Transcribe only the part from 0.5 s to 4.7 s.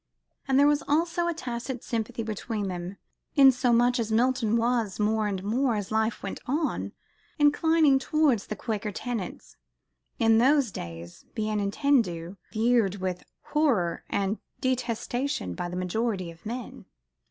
there was also a tacit sympathy between them, insomuch as Milton